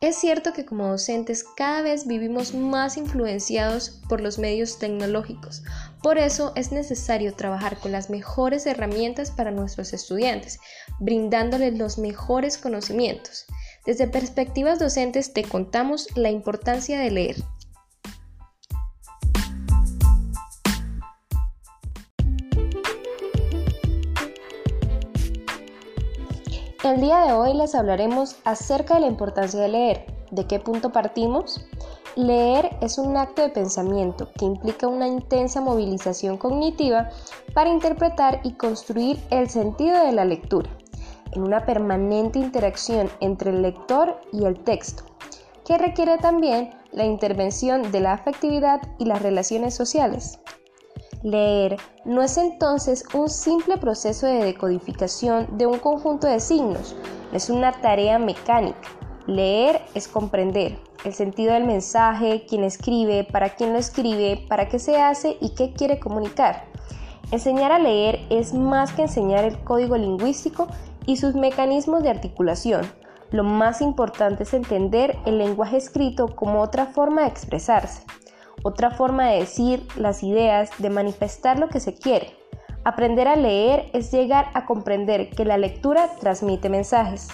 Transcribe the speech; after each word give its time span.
Es 0.00 0.14
cierto 0.14 0.52
que 0.52 0.64
como 0.64 0.86
docentes 0.86 1.42
cada 1.42 1.82
vez 1.82 2.06
vivimos 2.06 2.54
más 2.54 2.96
influenciados 2.96 4.00
por 4.08 4.20
los 4.20 4.38
medios 4.38 4.78
tecnológicos. 4.78 5.64
Por 6.04 6.18
eso 6.18 6.52
es 6.54 6.70
necesario 6.70 7.34
trabajar 7.34 7.78
con 7.78 7.90
las 7.90 8.08
mejores 8.08 8.64
herramientas 8.66 9.32
para 9.32 9.50
nuestros 9.50 9.92
estudiantes, 9.92 10.60
brindándoles 11.00 11.76
los 11.76 11.98
mejores 11.98 12.58
conocimientos. 12.58 13.46
Desde 13.86 14.06
perspectivas 14.06 14.78
docentes 14.78 15.32
te 15.32 15.42
contamos 15.42 16.06
la 16.16 16.30
importancia 16.30 17.00
de 17.00 17.10
leer. 17.10 17.36
El 26.84 27.00
día 27.00 27.22
de 27.22 27.32
hoy 27.32 27.54
les 27.54 27.74
hablaremos 27.74 28.36
acerca 28.44 28.94
de 28.94 29.00
la 29.00 29.06
importancia 29.08 29.58
de 29.58 29.68
leer. 29.68 30.06
¿De 30.30 30.46
qué 30.46 30.60
punto 30.60 30.92
partimos? 30.92 31.66
Leer 32.14 32.76
es 32.80 32.98
un 32.98 33.16
acto 33.16 33.42
de 33.42 33.48
pensamiento 33.48 34.28
que 34.38 34.44
implica 34.44 34.86
una 34.86 35.08
intensa 35.08 35.60
movilización 35.60 36.36
cognitiva 36.36 37.10
para 37.52 37.70
interpretar 37.70 38.40
y 38.44 38.52
construir 38.52 39.20
el 39.30 39.50
sentido 39.50 40.04
de 40.04 40.12
la 40.12 40.24
lectura, 40.24 40.70
en 41.32 41.42
una 41.42 41.66
permanente 41.66 42.38
interacción 42.38 43.10
entre 43.18 43.50
el 43.50 43.62
lector 43.62 44.20
y 44.32 44.44
el 44.44 44.62
texto, 44.62 45.02
que 45.64 45.78
requiere 45.78 46.16
también 46.18 46.70
la 46.92 47.04
intervención 47.04 47.90
de 47.90 48.00
la 48.00 48.12
afectividad 48.12 48.82
y 49.00 49.04
las 49.06 49.20
relaciones 49.20 49.74
sociales. 49.74 50.38
Leer 51.22 51.78
no 52.04 52.22
es 52.22 52.38
entonces 52.38 53.04
un 53.12 53.28
simple 53.28 53.76
proceso 53.76 54.26
de 54.26 54.44
decodificación 54.44 55.58
de 55.58 55.66
un 55.66 55.80
conjunto 55.80 56.28
de 56.28 56.38
signos, 56.38 56.94
es 57.32 57.50
una 57.50 57.72
tarea 57.72 58.20
mecánica. 58.20 58.88
Leer 59.26 59.82
es 59.94 60.06
comprender 60.06 60.78
el 61.04 61.12
sentido 61.12 61.54
del 61.54 61.64
mensaje, 61.64 62.46
quién 62.48 62.62
escribe, 62.62 63.24
para 63.24 63.56
quién 63.56 63.72
lo 63.72 63.80
escribe, 63.80 64.46
para 64.48 64.68
qué 64.68 64.78
se 64.78 65.00
hace 65.00 65.36
y 65.40 65.54
qué 65.56 65.72
quiere 65.72 65.98
comunicar. 65.98 66.66
Enseñar 67.32 67.72
a 67.72 67.80
leer 67.80 68.20
es 68.30 68.54
más 68.54 68.92
que 68.92 69.02
enseñar 69.02 69.44
el 69.44 69.58
código 69.64 69.96
lingüístico 69.96 70.68
y 71.04 71.16
sus 71.16 71.34
mecanismos 71.34 72.04
de 72.04 72.10
articulación. 72.10 72.86
Lo 73.32 73.42
más 73.42 73.82
importante 73.82 74.44
es 74.44 74.54
entender 74.54 75.18
el 75.26 75.38
lenguaje 75.38 75.78
escrito 75.78 76.34
como 76.36 76.62
otra 76.62 76.86
forma 76.86 77.22
de 77.22 77.28
expresarse 77.28 78.02
otra 78.62 78.90
forma 78.90 79.30
de 79.30 79.40
decir 79.40 79.86
las 79.96 80.22
ideas, 80.22 80.70
de 80.78 80.90
manifestar 80.90 81.58
lo 81.58 81.68
que 81.68 81.80
se 81.80 81.94
quiere. 81.94 82.36
Aprender 82.84 83.28
a 83.28 83.36
leer 83.36 83.90
es 83.92 84.10
llegar 84.12 84.50
a 84.54 84.64
comprender 84.64 85.30
que 85.30 85.44
la 85.44 85.58
lectura 85.58 86.10
transmite 86.20 86.68
mensajes. 86.68 87.28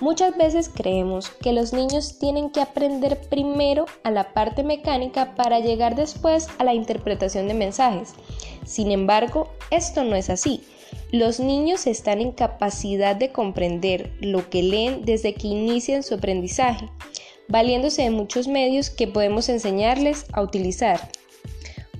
Muchas 0.00 0.36
veces 0.36 0.70
creemos 0.74 1.28
que 1.28 1.52
los 1.52 1.72
niños 1.72 2.18
tienen 2.18 2.50
que 2.50 2.62
aprender 2.62 3.20
primero 3.28 3.84
a 4.02 4.10
la 4.10 4.32
parte 4.32 4.62
mecánica 4.62 5.34
para 5.34 5.60
llegar 5.60 5.94
después 5.94 6.48
a 6.58 6.64
la 6.64 6.72
interpretación 6.72 7.48
de 7.48 7.54
mensajes. 7.54 8.14
Sin 8.64 8.90
embargo, 8.90 9.48
esto 9.70 10.02
no 10.04 10.16
es 10.16 10.30
así. 10.30 10.64
Los 11.12 11.38
niños 11.38 11.86
están 11.86 12.20
en 12.20 12.32
capacidad 12.32 13.14
de 13.14 13.30
comprender 13.30 14.12
lo 14.20 14.48
que 14.48 14.62
leen 14.62 15.04
desde 15.04 15.34
que 15.34 15.48
inician 15.48 16.02
su 16.02 16.14
aprendizaje 16.14 16.88
valiéndose 17.50 18.02
de 18.02 18.10
muchos 18.10 18.48
medios 18.48 18.90
que 18.90 19.06
podemos 19.06 19.48
enseñarles 19.48 20.24
a 20.32 20.42
utilizar, 20.42 21.10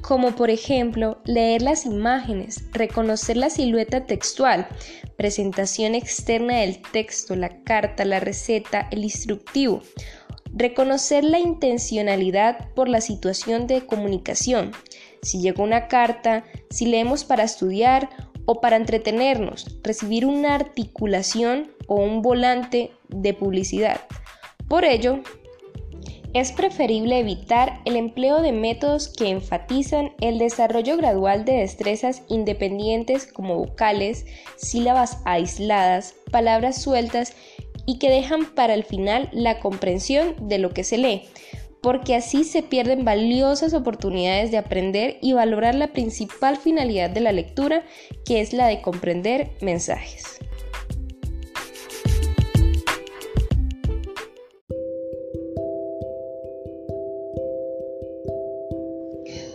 como 0.00 0.34
por 0.34 0.50
ejemplo 0.50 1.18
leer 1.24 1.62
las 1.62 1.84
imágenes, 1.84 2.64
reconocer 2.72 3.36
la 3.36 3.50
silueta 3.50 4.06
textual, 4.06 4.68
presentación 5.16 5.94
externa 5.94 6.60
del 6.60 6.80
texto, 6.80 7.36
la 7.36 7.62
carta, 7.64 8.04
la 8.04 8.20
receta, 8.20 8.88
el 8.90 9.04
instructivo, 9.04 9.82
reconocer 10.54 11.24
la 11.24 11.38
intencionalidad 11.38 12.72
por 12.74 12.88
la 12.88 13.00
situación 13.00 13.66
de 13.66 13.84
comunicación, 13.84 14.72
si 15.22 15.40
llegó 15.40 15.62
una 15.62 15.88
carta, 15.88 16.44
si 16.70 16.86
leemos 16.86 17.24
para 17.24 17.44
estudiar 17.44 18.08
o 18.46 18.60
para 18.60 18.76
entretenernos, 18.76 19.78
recibir 19.82 20.26
una 20.26 20.54
articulación 20.54 21.70
o 21.86 21.96
un 21.96 22.22
volante 22.22 22.90
de 23.08 23.34
publicidad. 23.34 24.00
Por 24.68 24.84
ello, 24.84 25.20
es 26.32 26.52
preferible 26.52 27.18
evitar 27.18 27.80
el 27.84 27.96
empleo 27.96 28.40
de 28.40 28.52
métodos 28.52 29.08
que 29.08 29.30
enfatizan 29.30 30.12
el 30.20 30.38
desarrollo 30.38 30.96
gradual 30.96 31.44
de 31.44 31.54
destrezas 31.54 32.22
independientes 32.28 33.26
como 33.26 33.56
vocales, 33.56 34.26
sílabas 34.56 35.18
aisladas, 35.24 36.14
palabras 36.30 36.80
sueltas 36.80 37.34
y 37.86 37.98
que 37.98 38.10
dejan 38.10 38.54
para 38.54 38.74
el 38.74 38.84
final 38.84 39.28
la 39.32 39.58
comprensión 39.58 40.48
de 40.48 40.58
lo 40.58 40.70
que 40.70 40.84
se 40.84 40.98
lee, 40.98 41.22
porque 41.82 42.14
así 42.14 42.44
se 42.44 42.62
pierden 42.62 43.04
valiosas 43.04 43.74
oportunidades 43.74 44.50
de 44.50 44.58
aprender 44.58 45.18
y 45.20 45.32
valorar 45.32 45.74
la 45.74 45.88
principal 45.88 46.56
finalidad 46.56 47.10
de 47.10 47.20
la 47.20 47.32
lectura, 47.32 47.82
que 48.24 48.40
es 48.40 48.52
la 48.52 48.68
de 48.68 48.82
comprender 48.82 49.50
mensajes. 49.60 50.38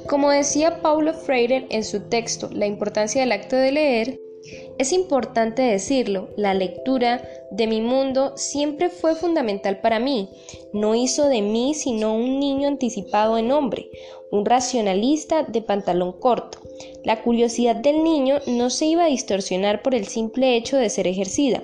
Como 0.08 0.30
decía 0.30 0.82
Paulo 0.82 1.14
Freire 1.14 1.66
en 1.70 1.84
su 1.84 2.02
texto 2.10 2.50
La 2.52 2.68
importancia 2.68 3.22
del 3.22 3.32
acto 3.32 3.56
de 3.56 3.72
leer, 3.72 4.20
es 4.78 4.92
importante 4.92 5.64
decirlo, 5.64 6.30
la 6.38 6.54
lectura 6.54 7.24
de 7.52 7.68
mi 7.68 7.82
mundo 7.82 8.34
siempre 8.36 8.90
fue 8.90 9.16
fundamental 9.16 9.80
para 9.82 10.00
mí. 10.00 10.30
No 10.74 10.96
hizo 10.96 11.28
de 11.28 11.42
mí 11.42 11.74
sino 11.74 12.16
un 12.16 12.40
niño 12.40 12.68
anticipado 12.68 13.38
en 13.38 13.52
hombre, 13.52 13.90
un 14.32 14.46
racionalista 14.46 15.44
de 15.44 15.62
pantalón 15.62 16.14
corto. 16.14 16.60
La 17.04 17.22
curiosidad 17.22 17.76
del 17.76 18.04
niño 18.04 18.40
no 18.48 18.70
se 18.70 18.86
iba 18.86 19.06
a 19.06 19.10
distorsionar 19.10 19.82
por 19.82 19.94
el 19.96 20.08
simple 20.08 20.56
hecho 20.56 20.76
de 20.76 20.90
ser 20.90 21.08
ejercida, 21.08 21.64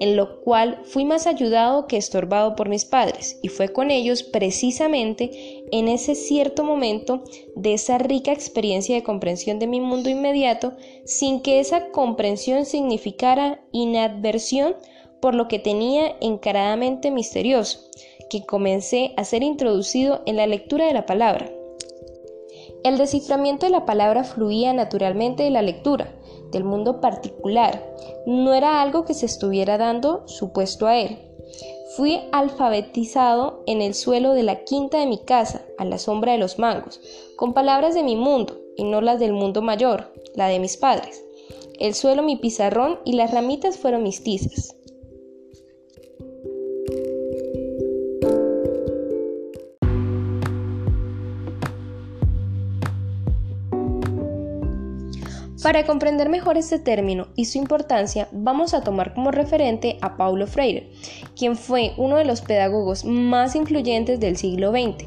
en 0.00 0.16
lo 0.16 0.40
cual 0.42 0.82
fui 0.84 1.04
más 1.04 1.26
ayudado 1.26 1.86
que 1.86 1.96
estorbado 1.96 2.54
por 2.54 2.68
mis 2.68 2.84
padres, 2.84 3.38
y 3.42 3.48
fue 3.48 3.70
con 3.70 3.90
ellos 3.90 4.22
precisamente 4.22 5.64
en 5.72 5.88
ese 5.88 6.14
cierto 6.14 6.62
momento 6.62 7.24
de 7.56 7.74
esa 7.74 7.98
rica 7.98 8.32
experiencia 8.32 8.94
de 8.94 9.02
comprensión 9.02 9.58
de 9.58 9.66
mi 9.66 9.80
mundo 9.80 10.10
inmediato, 10.10 10.74
sin 11.04 11.40
que 11.40 11.58
esa 11.58 11.88
comprensión 11.90 12.66
significara 12.66 13.64
inadversión 13.72 14.76
por 15.22 15.36
lo 15.36 15.46
que 15.46 15.60
tenía 15.60 16.16
encaradamente 16.20 17.12
misterioso, 17.12 17.78
que 18.28 18.44
comencé 18.44 19.14
a 19.16 19.24
ser 19.24 19.44
introducido 19.44 20.20
en 20.26 20.36
la 20.36 20.48
lectura 20.48 20.86
de 20.86 20.94
la 20.94 21.06
palabra. 21.06 21.48
El 22.82 22.98
desciframiento 22.98 23.64
de 23.64 23.70
la 23.70 23.86
palabra 23.86 24.24
fluía 24.24 24.72
naturalmente 24.72 25.44
de 25.44 25.50
la 25.50 25.62
lectura, 25.62 26.12
del 26.50 26.64
mundo 26.64 27.00
particular, 27.00 27.94
no 28.26 28.52
era 28.52 28.82
algo 28.82 29.04
que 29.04 29.14
se 29.14 29.26
estuviera 29.26 29.78
dando 29.78 30.26
supuesto 30.26 30.88
a 30.88 30.98
él. 30.98 31.18
Fui 31.96 32.20
alfabetizado 32.32 33.62
en 33.66 33.80
el 33.80 33.94
suelo 33.94 34.32
de 34.32 34.42
la 34.42 34.64
quinta 34.64 34.98
de 34.98 35.06
mi 35.06 35.18
casa, 35.18 35.62
a 35.78 35.84
la 35.84 35.98
sombra 35.98 36.32
de 36.32 36.38
los 36.38 36.58
mangos, 36.58 37.00
con 37.36 37.54
palabras 37.54 37.94
de 37.94 38.02
mi 38.02 38.16
mundo 38.16 38.58
y 38.76 38.82
no 38.82 39.00
las 39.00 39.20
del 39.20 39.34
mundo 39.34 39.62
mayor, 39.62 40.12
la 40.34 40.48
de 40.48 40.58
mis 40.58 40.76
padres. 40.76 41.22
El 41.78 41.94
suelo 41.94 42.24
mi 42.24 42.36
pizarrón 42.36 42.98
y 43.04 43.12
las 43.12 43.30
ramitas 43.30 43.78
fueron 43.78 44.02
mis 44.02 44.24
tizas. 44.24 44.76
Para 55.62 55.86
comprender 55.86 56.28
mejor 56.28 56.56
este 56.56 56.80
término 56.80 57.28
y 57.36 57.44
su 57.44 57.56
importancia, 57.56 58.26
vamos 58.32 58.74
a 58.74 58.82
tomar 58.82 59.14
como 59.14 59.30
referente 59.30 59.96
a 60.00 60.16
Paulo 60.16 60.48
Freire, 60.48 60.90
quien 61.36 61.56
fue 61.56 61.92
uno 61.96 62.16
de 62.16 62.24
los 62.24 62.40
pedagogos 62.40 63.04
más 63.04 63.54
influyentes 63.54 64.18
del 64.18 64.36
siglo 64.36 64.72
XX, 64.72 65.06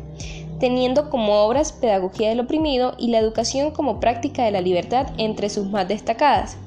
teniendo 0.57 1.09
como 1.09 1.43
obras 1.43 1.73
Pedagogía 1.73 2.29
del 2.29 2.39
Oprimido 2.39 2.93
y 2.97 3.09
la 3.09 3.19
Educación 3.19 3.71
como 3.71 3.99
Práctica 3.99 4.45
de 4.45 4.51
la 4.51 4.61
Libertad 4.61 5.07
entre 5.17 5.49
sus 5.49 5.69
más 5.69 5.89
destacadas. 5.89 6.57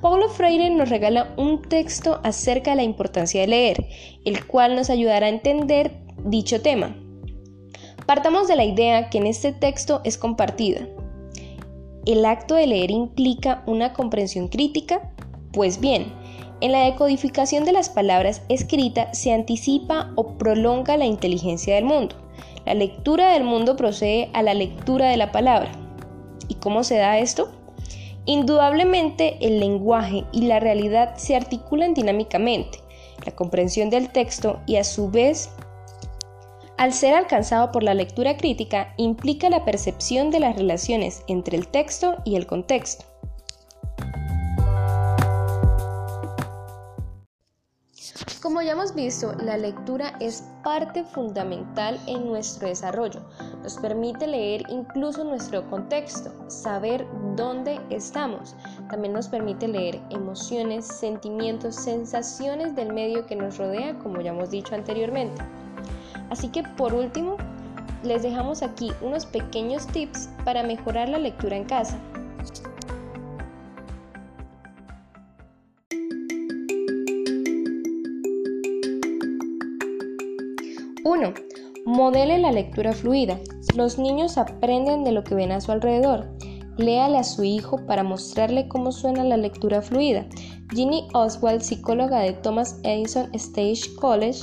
Paulo 0.00 0.28
Freire 0.28 0.70
nos 0.70 0.88
regala 0.88 1.34
un 1.36 1.62
texto 1.62 2.20
acerca 2.22 2.70
de 2.70 2.76
la 2.76 2.82
importancia 2.84 3.40
de 3.40 3.48
leer, 3.48 3.86
el 4.24 4.46
cual 4.46 4.76
nos 4.76 4.90
ayudará 4.90 5.26
a 5.26 5.30
entender 5.30 6.04
dicho 6.24 6.62
tema. 6.62 6.94
Partamos 8.06 8.46
de 8.46 8.54
la 8.54 8.64
idea 8.64 9.10
que 9.10 9.18
en 9.18 9.26
este 9.26 9.52
texto 9.52 10.02
es 10.04 10.16
compartida, 10.16 10.86
¿El 12.08 12.24
acto 12.24 12.54
de 12.54 12.66
leer 12.66 12.90
implica 12.90 13.62
una 13.66 13.92
comprensión 13.92 14.48
crítica? 14.48 15.12
Pues 15.52 15.78
bien, 15.78 16.06
en 16.62 16.72
la 16.72 16.86
decodificación 16.86 17.66
de 17.66 17.72
las 17.72 17.90
palabras 17.90 18.40
escritas 18.48 19.18
se 19.18 19.34
anticipa 19.34 20.10
o 20.16 20.38
prolonga 20.38 20.96
la 20.96 21.04
inteligencia 21.04 21.74
del 21.74 21.84
mundo. 21.84 22.16
La 22.64 22.72
lectura 22.72 23.34
del 23.34 23.44
mundo 23.44 23.76
procede 23.76 24.30
a 24.32 24.42
la 24.42 24.54
lectura 24.54 25.10
de 25.10 25.18
la 25.18 25.32
palabra. 25.32 25.70
¿Y 26.48 26.54
cómo 26.54 26.82
se 26.82 26.96
da 26.96 27.18
esto? 27.18 27.50
Indudablemente 28.24 29.36
el 29.42 29.60
lenguaje 29.60 30.24
y 30.32 30.46
la 30.46 30.60
realidad 30.60 31.14
se 31.16 31.36
articulan 31.36 31.92
dinámicamente. 31.92 32.78
la 33.26 33.32
comprensión 33.32 33.90
del 33.90 34.08
texto 34.08 34.60
y 34.64 34.76
a 34.76 34.84
su 34.84 35.10
vez 35.10 35.50
al 36.78 36.92
ser 36.92 37.14
alcanzado 37.14 37.72
por 37.72 37.82
la 37.82 37.92
lectura 37.92 38.36
crítica, 38.36 38.94
implica 38.96 39.50
la 39.50 39.64
percepción 39.64 40.30
de 40.30 40.38
las 40.38 40.56
relaciones 40.56 41.24
entre 41.26 41.56
el 41.56 41.66
texto 41.66 42.16
y 42.24 42.36
el 42.36 42.46
contexto. 42.46 43.04
Como 48.40 48.62
ya 48.62 48.72
hemos 48.72 48.94
visto, 48.94 49.32
la 49.42 49.58
lectura 49.58 50.16
es 50.20 50.44
parte 50.62 51.02
fundamental 51.02 51.98
en 52.06 52.26
nuestro 52.26 52.68
desarrollo. 52.68 53.20
Nos 53.62 53.76
permite 53.78 54.28
leer 54.28 54.62
incluso 54.70 55.24
nuestro 55.24 55.68
contexto, 55.68 56.32
saber 56.48 57.04
dónde 57.34 57.80
estamos. 57.90 58.54
También 58.88 59.12
nos 59.12 59.28
permite 59.28 59.66
leer 59.66 60.00
emociones, 60.10 60.86
sentimientos, 60.86 61.74
sensaciones 61.74 62.76
del 62.76 62.92
medio 62.92 63.26
que 63.26 63.34
nos 63.34 63.58
rodea, 63.58 63.98
como 63.98 64.20
ya 64.20 64.30
hemos 64.30 64.50
dicho 64.50 64.76
anteriormente. 64.76 65.42
Así 66.30 66.48
que 66.48 66.62
por 66.62 66.94
último, 66.94 67.36
les 68.02 68.22
dejamos 68.22 68.62
aquí 68.62 68.92
unos 69.00 69.26
pequeños 69.26 69.86
tips 69.86 70.28
para 70.44 70.62
mejorar 70.62 71.08
la 71.08 71.18
lectura 71.18 71.56
en 71.56 71.64
casa. 71.64 71.98
1. 81.08 81.32
Modele 81.86 82.38
la 82.38 82.52
lectura 82.52 82.92
fluida. 82.92 83.40
Los 83.74 83.98
niños 83.98 84.36
aprenden 84.36 85.04
de 85.04 85.12
lo 85.12 85.24
que 85.24 85.34
ven 85.34 85.52
a 85.52 85.60
su 85.60 85.72
alrededor. 85.72 86.28
Léale 86.76 87.16
a 87.16 87.24
su 87.24 87.44
hijo 87.44 87.78
para 87.86 88.02
mostrarle 88.02 88.68
cómo 88.68 88.92
suena 88.92 89.24
la 89.24 89.38
lectura 89.38 89.80
fluida. 89.80 90.26
Ginny 90.74 91.08
Oswald, 91.14 91.62
psicóloga 91.62 92.20
de 92.20 92.34
Thomas 92.34 92.78
Edison 92.82 93.30
Stage 93.32 93.94
College, 93.98 94.40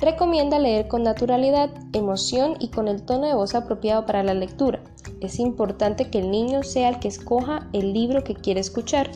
recomienda 0.00 0.58
leer 0.58 0.88
con 0.88 1.02
naturalidad, 1.02 1.70
emoción 1.92 2.54
y 2.60 2.68
con 2.68 2.88
el 2.88 3.02
tono 3.02 3.26
de 3.26 3.34
voz 3.34 3.54
apropiado 3.54 4.06
para 4.06 4.22
la 4.22 4.34
lectura. 4.34 4.80
Es 5.20 5.38
importante 5.38 6.10
que 6.10 6.20
el 6.20 6.30
niño 6.30 6.62
sea 6.62 6.88
el 6.88 6.98
que 7.00 7.08
escoja 7.08 7.68
el 7.72 7.92
libro 7.92 8.22
que 8.24 8.34
quiere 8.34 8.60
escuchar. 8.60 9.10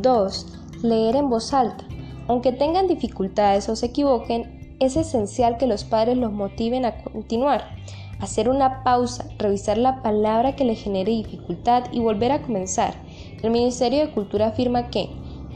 2. 0.00 0.46
Leer 0.82 1.16
en 1.16 1.30
voz 1.30 1.52
alta. 1.54 1.84
Aunque 2.28 2.52
tengan 2.52 2.86
dificultades 2.86 3.68
o 3.68 3.76
se 3.76 3.86
equivoquen, 3.86 4.76
es 4.80 4.96
esencial 4.96 5.58
que 5.58 5.66
los 5.66 5.84
padres 5.84 6.16
los 6.16 6.32
motiven 6.32 6.84
a 6.84 7.02
continuar, 7.02 7.76
hacer 8.20 8.48
una 8.48 8.82
pausa, 8.82 9.26
revisar 9.38 9.78
la 9.78 10.02
palabra 10.02 10.56
que 10.56 10.64
le 10.64 10.74
genere 10.74 11.12
dificultad 11.12 11.84
y 11.92 12.00
volver 12.00 12.32
a 12.32 12.42
comenzar. 12.42 12.94
El 13.42 13.50
Ministerio 13.50 14.00
de 14.00 14.12
Cultura 14.12 14.48
afirma 14.48 14.90
que 14.90 15.10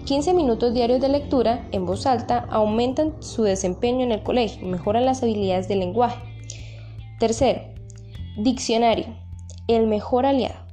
15 0.05 0.35
minutos 0.35 0.75
diarios 0.75 1.01
de 1.01 1.09
lectura 1.09 1.67
en 1.73 1.87
voz 1.87 2.07
alta 2.07 2.47
aumentan 2.51 3.15
su 3.23 3.43
desempeño 3.43 4.05
en 4.05 4.13
el 4.13 4.23
colegio 4.23 4.67
mejoran 4.67 5.05
las 5.07 5.23
habilidades 5.23 5.69
del 5.69 5.81
lenguaje. 5.81 6.21
Tercero, 7.19 7.63
diccionario, 8.39 9.07
el 9.69 9.87
mejor 9.87 10.27
aliado. 10.27 10.67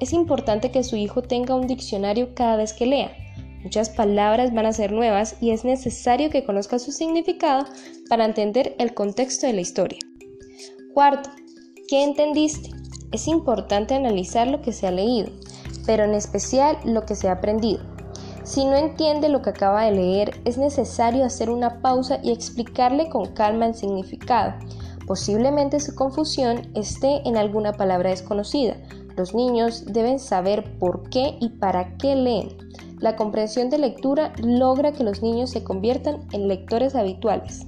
Es 0.00 0.12
importante 0.12 0.70
que 0.70 0.84
su 0.84 0.96
hijo 0.96 1.22
tenga 1.22 1.54
un 1.54 1.66
diccionario 1.66 2.34
cada 2.34 2.56
vez 2.56 2.72
que 2.72 2.86
lea 2.86 3.16
Muchas 3.64 3.88
palabras 3.88 4.52
van 4.52 4.66
a 4.66 4.74
ser 4.74 4.92
nuevas 4.92 5.36
y 5.40 5.50
es 5.50 5.64
necesario 5.64 6.28
que 6.28 6.44
conozca 6.44 6.78
su 6.78 6.92
significado 6.92 7.64
para 8.10 8.26
entender 8.26 8.76
el 8.78 8.92
contexto 8.92 9.46
de 9.46 9.54
la 9.54 9.62
historia. 9.62 9.98
Cuarto, 10.92 11.30
¿qué 11.88 12.04
entendiste? 12.04 12.68
Es 13.10 13.26
importante 13.26 13.94
analizar 13.94 14.48
lo 14.48 14.60
que 14.60 14.72
se 14.72 14.86
ha 14.86 14.90
leído, 14.90 15.30
pero 15.86 16.04
en 16.04 16.12
especial 16.12 16.76
lo 16.84 17.06
que 17.06 17.14
se 17.14 17.28
ha 17.28 17.32
aprendido. 17.32 17.93
Si 18.44 18.66
no 18.66 18.76
entiende 18.76 19.30
lo 19.30 19.40
que 19.40 19.50
acaba 19.50 19.84
de 19.84 19.92
leer, 19.92 20.40
es 20.44 20.58
necesario 20.58 21.24
hacer 21.24 21.48
una 21.48 21.80
pausa 21.80 22.20
y 22.22 22.30
explicarle 22.30 23.08
con 23.08 23.32
calma 23.32 23.66
el 23.66 23.74
significado. 23.74 24.52
Posiblemente 25.06 25.80
su 25.80 25.94
confusión 25.94 26.70
esté 26.74 27.26
en 27.26 27.38
alguna 27.38 27.72
palabra 27.72 28.10
desconocida. 28.10 28.76
Los 29.16 29.34
niños 29.34 29.86
deben 29.86 30.18
saber 30.18 30.78
por 30.78 31.08
qué 31.08 31.38
y 31.40 31.48
para 31.50 31.96
qué 31.96 32.16
leen. 32.16 32.48
La 33.00 33.16
comprensión 33.16 33.70
de 33.70 33.78
lectura 33.78 34.32
logra 34.42 34.92
que 34.92 35.04
los 35.04 35.22
niños 35.22 35.50
se 35.50 35.64
conviertan 35.64 36.20
en 36.32 36.46
lectores 36.46 36.94
habituales. 36.94 37.66